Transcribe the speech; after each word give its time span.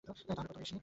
তাহলে 0.03 0.41
কত 0.41 0.57
বেশি? 0.57 0.75